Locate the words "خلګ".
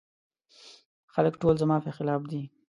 1.13-1.33